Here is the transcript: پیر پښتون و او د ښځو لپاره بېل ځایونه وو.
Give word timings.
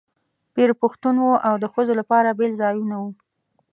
پیر 0.53 0.69
پښتون 0.81 1.15
و 1.19 1.25
او 1.47 1.55
د 1.63 1.65
ښځو 1.73 1.93
لپاره 1.99 2.35
بېل 2.37 2.51
ځایونه 2.61 2.95
وو. 3.01 3.09